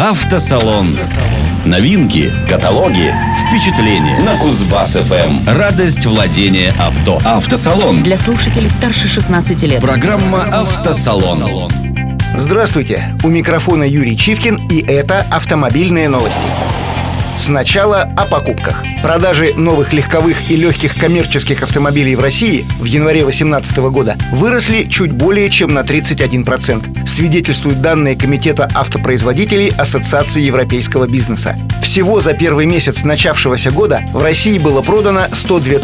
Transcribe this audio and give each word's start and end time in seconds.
Автосалон. 0.00 0.96
Новинки, 1.66 2.32
каталоги, 2.48 3.14
впечатления 3.38 4.18
на 4.20 4.38
Кузбасс 4.38 4.94
ФМ. 4.94 5.46
Радость 5.46 6.06
владения 6.06 6.72
авто. 6.80 7.20
Автосалон. 7.22 8.02
Для 8.02 8.16
слушателей 8.16 8.70
старше 8.70 9.08
16 9.08 9.62
лет. 9.64 9.82
Программа 9.82 10.44
Автосалон. 10.44 11.70
Здравствуйте! 12.34 13.14
У 13.22 13.28
микрофона 13.28 13.84
Юрий 13.84 14.16
Чивкин 14.16 14.68
и 14.68 14.80
это 14.80 15.26
автомобильные 15.30 16.08
новости. 16.08 16.40
Сначала 17.50 18.02
о 18.16 18.26
покупках. 18.26 18.84
Продажи 19.02 19.54
новых 19.56 19.92
легковых 19.92 20.52
и 20.52 20.54
легких 20.54 20.94
коммерческих 20.94 21.64
автомобилей 21.64 22.14
в 22.14 22.20
России 22.20 22.64
в 22.78 22.84
январе 22.84 23.22
2018 23.22 23.76
года 23.90 24.16
выросли 24.30 24.84
чуть 24.84 25.10
более 25.10 25.50
чем 25.50 25.74
на 25.74 25.80
31%, 25.80 27.08
свидетельствуют 27.08 27.80
данные 27.80 28.14
Комитета 28.14 28.68
автопроизводителей 28.72 29.72
Ассоциации 29.76 30.42
европейского 30.42 31.08
бизнеса. 31.08 31.56
Всего 31.82 32.20
за 32.20 32.34
первый 32.34 32.66
месяц 32.66 33.02
начавшегося 33.02 33.72
года 33.72 34.02
в 34.12 34.22
России 34.22 34.56
было 34.56 34.80
продано 34.80 35.22
102 35.32 35.80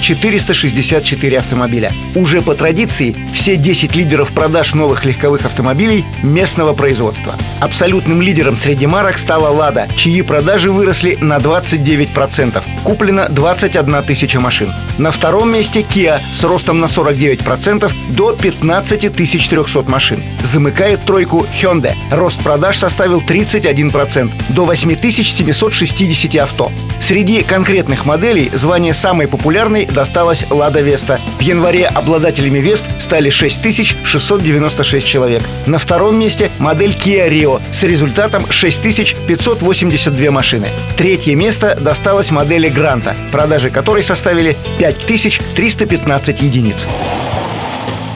464 0.00 1.38
автомобиля. 1.38 1.92
Уже 2.14 2.40
по 2.40 2.54
традиции 2.54 3.14
все 3.34 3.56
10 3.56 3.94
лидеров 3.94 4.32
продаж 4.32 4.72
новых 4.72 5.04
легковых 5.04 5.44
автомобилей 5.44 6.06
местного 6.22 6.72
производства. 6.72 7.34
Абсолютным 7.60 8.22
лидером 8.22 8.56
среди 8.56 8.86
марок 8.86 9.18
стала 9.18 9.48
«Лада», 9.48 9.86
чьи 9.96 10.22
продажи 10.22 10.72
выросли 10.72 11.09
на 11.20 11.38
29%. 11.38 12.62
Куплено 12.84 13.28
21 13.28 14.02
тысяча 14.02 14.40
машин. 14.40 14.72
На 14.98 15.10
втором 15.10 15.52
месте 15.52 15.80
Kia 15.80 16.20
с 16.32 16.44
ростом 16.44 16.80
на 16.80 16.86
49% 16.86 17.90
до 18.10 18.32
15 18.32 19.12
300 19.12 19.84
машин. 19.88 20.22
Замыкает 20.42 21.04
тройку 21.04 21.46
Hyundai. 21.60 21.94
Рост 22.10 22.40
продаж 22.42 22.78
составил 22.78 23.20
31% 23.20 24.30
до 24.50 24.64
8760 24.64 26.36
авто. 26.36 26.70
Среди 27.00 27.42
конкретных 27.42 28.04
моделей 28.04 28.50
звание 28.52 28.94
самой 28.94 29.26
популярной 29.26 29.86
досталось 29.86 30.44
Lada 30.44 30.84
Vesta. 30.84 31.18
В 31.38 31.42
январе 31.42 31.86
обладателями 31.86 32.58
Вест 32.58 32.86
стали 32.98 33.30
6696 33.30 35.06
человек. 35.06 35.42
На 35.66 35.78
втором 35.78 36.18
месте 36.18 36.50
модель 36.58 36.92
Kia 36.92 37.28
Rio 37.28 37.60
с 37.72 37.82
результатом 37.82 38.44
6582 38.50 40.30
машины. 40.30 40.68
Третье 41.00 41.34
место 41.34 41.78
досталось 41.80 42.30
модели 42.30 42.68
Гранта, 42.68 43.16
продажи 43.32 43.70
которой 43.70 44.02
составили 44.02 44.54
5315 44.78 46.42
единиц. 46.42 46.86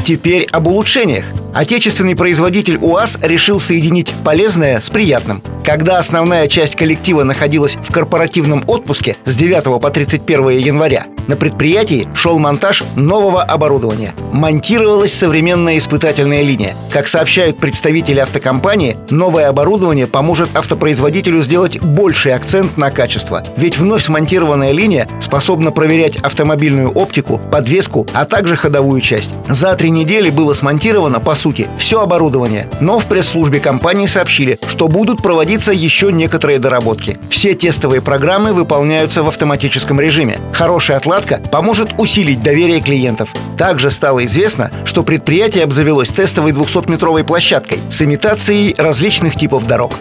Теперь 0.04 0.46
об 0.52 0.66
улучшениях. 0.66 1.24
Отечественный 1.54 2.14
производитель 2.14 2.76
УАЗ 2.76 3.16
решил 3.22 3.58
соединить 3.58 4.12
полезное 4.22 4.82
с 4.82 4.90
приятным. 4.90 5.42
Когда 5.64 5.96
основная 5.96 6.46
часть 6.46 6.76
коллектива 6.76 7.22
находилась 7.22 7.76
в 7.76 7.90
корпоративном 7.90 8.62
отпуске 8.66 9.16
с 9.24 9.34
9 9.34 9.80
по 9.80 9.90
31 9.90 10.50
января, 10.58 11.06
на 11.26 11.36
предприятии 11.36 12.08
шел 12.14 12.38
монтаж 12.38 12.82
нового 12.96 13.42
оборудования. 13.42 14.14
Монтировалась 14.32 15.12
современная 15.12 15.78
испытательная 15.78 16.42
линия. 16.42 16.74
Как 16.90 17.08
сообщают 17.08 17.58
представители 17.58 18.20
автокомпании, 18.20 18.96
новое 19.10 19.48
оборудование 19.48 20.06
поможет 20.06 20.48
автопроизводителю 20.54 21.40
сделать 21.40 21.80
больший 21.80 22.34
акцент 22.34 22.76
на 22.76 22.90
качество. 22.90 23.42
Ведь 23.56 23.78
вновь 23.78 24.04
смонтированная 24.04 24.72
линия 24.72 25.08
способна 25.20 25.70
проверять 25.72 26.16
автомобильную 26.16 26.90
оптику, 26.90 27.40
подвеску, 27.50 28.06
а 28.12 28.24
также 28.24 28.56
ходовую 28.56 29.00
часть. 29.00 29.30
За 29.48 29.74
три 29.74 29.90
недели 29.90 30.30
было 30.30 30.52
смонтировано, 30.52 31.20
по 31.20 31.34
сути, 31.34 31.68
все 31.78 32.00
оборудование. 32.00 32.68
Но 32.80 32.98
в 32.98 33.06
пресс-службе 33.06 33.60
компании 33.60 34.06
сообщили, 34.06 34.58
что 34.68 34.88
будут 34.88 35.22
проводиться 35.22 35.72
еще 35.72 36.12
некоторые 36.12 36.58
доработки. 36.58 37.16
Все 37.30 37.54
тестовые 37.54 38.00
программы 38.00 38.52
выполняются 38.52 39.22
в 39.22 39.28
автоматическом 39.28 40.00
режиме. 40.00 40.38
Хорошая 40.52 40.96
отладка 41.14 41.48
поможет 41.48 41.90
усилить 41.98 42.42
доверие 42.42 42.80
клиентов. 42.80 43.32
Также 43.56 43.90
стало 43.90 44.24
известно, 44.26 44.72
что 44.84 45.04
предприятие 45.04 45.62
обзавелось 45.62 46.08
тестовой 46.08 46.50
200-метровой 46.52 47.22
площадкой 47.22 47.78
с 47.88 48.02
имитацией 48.02 48.74
различных 48.76 49.36
типов 49.36 49.66
дорог. 49.66 49.92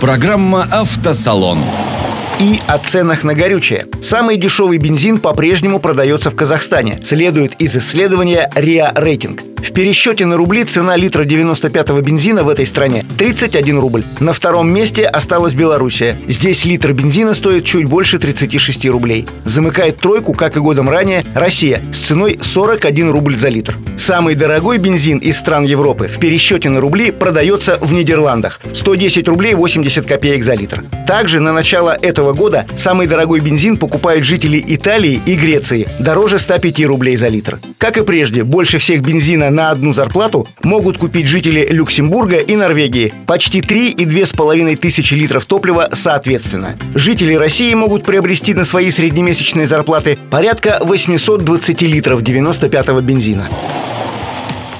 Программа 0.00 0.62
Автосалон 0.70 1.58
и 2.38 2.60
о 2.68 2.78
ценах 2.78 3.24
на 3.24 3.34
горючее. 3.34 3.86
Самый 4.00 4.36
дешевый 4.36 4.78
бензин 4.78 5.18
по-прежнему 5.18 5.80
продается 5.80 6.30
в 6.30 6.36
Казахстане, 6.36 7.00
следует 7.02 7.60
из 7.60 7.76
исследования 7.76 8.48
РИА 8.54 8.92
Рейтинг. 8.94 9.42
В 9.62 9.72
пересчете 9.72 10.24
на 10.24 10.36
рубли 10.36 10.64
цена 10.64 10.96
литра 10.96 11.24
95-го 11.24 12.00
бензина 12.00 12.44
в 12.44 12.48
этой 12.48 12.66
стране 12.66 13.04
31 13.18 13.78
рубль. 13.78 14.04
На 14.20 14.32
втором 14.32 14.72
месте 14.72 15.04
осталась 15.04 15.52
Белоруссия. 15.52 16.16
Здесь 16.28 16.64
литр 16.64 16.92
бензина 16.92 17.34
стоит 17.34 17.64
чуть 17.64 17.86
больше 17.86 18.18
36 18.18 18.86
рублей. 18.86 19.26
Замыкает 19.44 19.98
тройку, 19.98 20.32
как 20.32 20.56
и 20.56 20.60
годом 20.60 20.88
ранее, 20.88 21.24
Россия 21.34 21.82
с 21.92 21.98
ценой 21.98 22.38
41 22.40 23.10
рубль 23.10 23.36
за 23.36 23.48
литр. 23.48 23.76
Самый 23.96 24.36
дорогой 24.36 24.78
бензин 24.78 25.18
из 25.18 25.38
стран 25.38 25.64
Европы 25.64 26.06
в 26.06 26.18
пересчете 26.18 26.68
на 26.70 26.80
рубли 26.80 27.10
продается 27.10 27.78
в 27.80 27.92
Нидерландах. 27.92 28.60
110 28.72 29.26
рублей 29.28 29.54
80 29.54 30.06
копеек 30.06 30.44
за 30.44 30.54
литр. 30.54 30.84
Также 31.06 31.40
на 31.40 31.52
начало 31.52 31.96
этого 32.00 32.32
года 32.32 32.64
самый 32.76 33.06
дорогой 33.06 33.40
бензин 33.40 33.76
покупают 33.76 34.24
жители 34.24 34.62
Италии 34.66 35.20
и 35.26 35.34
Греции. 35.34 35.88
Дороже 35.98 36.38
105 36.38 36.84
рублей 36.86 37.16
за 37.16 37.28
литр. 37.28 37.58
Как 37.78 37.96
и 37.96 38.04
прежде, 38.04 38.44
больше 38.44 38.78
всех 38.78 39.00
бензина 39.00 39.47
на 39.50 39.70
одну 39.70 39.92
зарплату 39.92 40.46
могут 40.62 40.98
купить 40.98 41.26
жители 41.26 41.66
Люксембурга 41.70 42.36
и 42.36 42.56
Норвегии 42.56 43.12
почти 43.26 43.60
3 43.60 43.90
и 43.90 44.04
2,5 44.04 44.76
тысячи 44.76 45.14
литров 45.14 45.44
топлива 45.46 45.88
соответственно. 45.92 46.76
Жители 46.94 47.34
России 47.34 47.72
могут 47.74 48.04
приобрести 48.04 48.54
на 48.54 48.64
свои 48.64 48.90
среднемесячные 48.90 49.66
зарплаты 49.66 50.18
порядка 50.30 50.80
820 50.82 51.82
литров 51.82 52.22
95-го 52.22 53.00
бензина. 53.00 53.48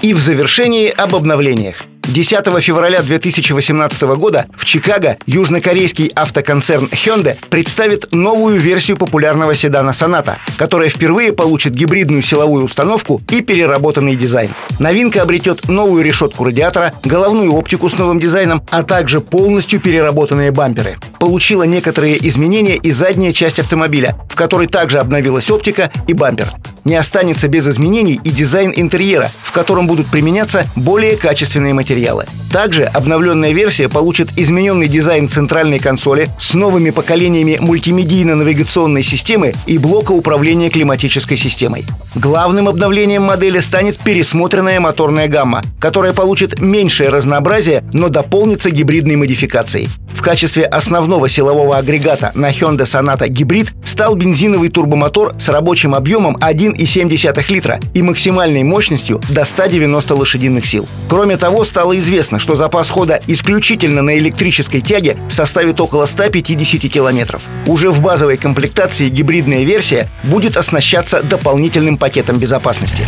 И 0.02 0.14
в 0.14 0.20
завершении 0.20 0.88
об 0.88 1.16
обновлениях. 1.16 1.87
10 2.08 2.62
февраля 2.62 3.02
2018 3.02 4.02
года 4.16 4.46
в 4.56 4.64
Чикаго 4.64 5.18
южнокорейский 5.26 6.10
автоконцерн 6.14 6.86
Hyundai 6.86 7.36
представит 7.50 8.12
новую 8.12 8.58
версию 8.58 8.96
популярного 8.96 9.54
седана 9.54 9.90
Sonata, 9.90 10.36
которая 10.56 10.88
впервые 10.88 11.34
получит 11.34 11.74
гибридную 11.74 12.22
силовую 12.22 12.64
установку 12.64 13.20
и 13.30 13.42
переработанный 13.42 14.16
дизайн. 14.16 14.50
Новинка 14.78 15.20
обретет 15.20 15.68
новую 15.68 16.02
решетку 16.02 16.44
радиатора, 16.44 16.94
головную 17.04 17.52
оптику 17.52 17.90
с 17.90 17.98
новым 17.98 18.18
дизайном, 18.18 18.62
а 18.70 18.84
также 18.84 19.20
полностью 19.20 19.78
переработанные 19.78 20.50
бамперы. 20.50 20.96
Получила 21.20 21.64
некоторые 21.64 22.26
изменения 22.26 22.76
и 22.76 22.90
задняя 22.90 23.34
часть 23.34 23.58
автомобиля, 23.58 24.16
в 24.30 24.34
которой 24.34 24.66
также 24.66 24.98
обновилась 24.98 25.50
оптика 25.50 25.92
и 26.06 26.14
бампер 26.14 26.48
не 26.88 26.96
останется 26.96 27.48
без 27.48 27.68
изменений 27.68 28.18
и 28.24 28.30
дизайн 28.30 28.72
интерьера, 28.74 29.30
в 29.42 29.52
котором 29.52 29.86
будут 29.86 30.06
применяться 30.06 30.66
более 30.74 31.16
качественные 31.16 31.74
материалы. 31.74 32.26
Также 32.50 32.84
обновленная 32.84 33.52
версия 33.52 33.88
получит 33.88 34.30
измененный 34.36 34.88
дизайн 34.88 35.28
центральной 35.28 35.78
консоли 35.78 36.30
с 36.38 36.54
новыми 36.54 36.90
поколениями 36.90 37.58
мультимедийно-навигационной 37.60 39.02
системы 39.02 39.52
и 39.66 39.76
блока 39.76 40.12
управления 40.12 40.70
климатической 40.70 41.36
системой. 41.36 41.84
Главным 42.14 42.68
обновлением 42.68 43.24
модели 43.24 43.60
станет 43.60 43.98
пересмотренная 43.98 44.80
моторная 44.80 45.28
гамма, 45.28 45.62
которая 45.78 46.14
получит 46.14 46.58
меньшее 46.58 47.10
разнообразие, 47.10 47.84
но 47.92 48.08
дополнится 48.08 48.70
гибридной 48.70 49.16
модификацией. 49.16 49.88
В 50.14 50.22
качестве 50.22 50.64
основного 50.64 51.28
силового 51.28 51.76
агрегата 51.76 52.32
на 52.34 52.50
Hyundai 52.50 52.84
Sonata 52.84 53.28
Hybrid 53.28 53.68
стал 53.84 54.14
бензиновый 54.14 54.70
турбомотор 54.70 55.34
с 55.38 55.48
рабочим 55.48 55.94
объемом 55.94 56.36
1,7 56.78 57.44
литра 57.52 57.80
и 57.94 58.02
максимальной 58.02 58.62
мощностью 58.62 59.20
до 59.28 59.44
190 59.44 60.14
лошадиных 60.14 60.64
сил. 60.64 60.88
Кроме 61.08 61.36
того, 61.36 61.64
стало 61.64 61.98
известно, 61.98 62.38
что 62.38 62.56
запас 62.56 62.90
хода 62.90 63.20
исключительно 63.26 64.02
на 64.02 64.16
электрической 64.18 64.80
тяге 64.80 65.16
составит 65.28 65.80
около 65.80 66.06
150 66.06 66.90
километров. 66.90 67.42
Уже 67.66 67.90
в 67.90 68.00
базовой 68.00 68.36
комплектации 68.36 69.08
гибридная 69.08 69.64
версия 69.64 70.08
будет 70.24 70.56
оснащаться 70.56 71.22
дополнительным 71.22 71.98
пакетом 71.98 72.38
безопасности. 72.38 73.04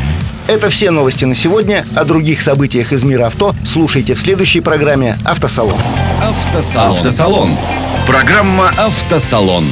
Это 0.47 0.69
все 0.69 0.91
новости 0.91 1.25
на 1.25 1.35
сегодня. 1.35 1.85
О 1.95 2.05
других 2.05 2.43
событиях 2.43 2.93
из 2.93 3.03
мира 3.03 3.27
авто 3.27 3.55
слушайте 3.65 4.15
в 4.15 4.21
следующей 4.21 4.61
программе 4.61 5.17
«Автосалон». 5.25 5.79
Автосалон. 6.23 6.91
Автосалон. 6.91 7.57
Программа 8.07 8.71
«Автосалон». 8.77 9.67